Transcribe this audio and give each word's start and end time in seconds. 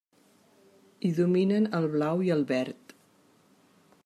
Hi 1.03 1.11
dominen 1.19 1.69
el 1.81 1.87
blau 1.97 2.27
i 2.31 2.35
el 2.37 2.45
verd. 2.57 2.97